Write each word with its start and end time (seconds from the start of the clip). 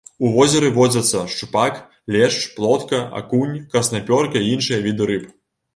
У 0.27 0.29
возеры 0.35 0.69
водзяцца 0.77 1.21
шчупак, 1.33 1.77
лешч, 2.17 2.41
плотка, 2.57 3.05
акунь, 3.21 3.55
краснапёрка 3.75 4.37
і 4.45 4.53
іншыя 4.57 4.85
віды 4.89 5.03
рыб. 5.15 5.33